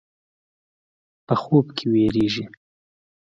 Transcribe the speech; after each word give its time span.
په 1.27 1.33
خوب 1.41 1.65
کې 1.77 1.85
وېرېږي. 1.91 2.45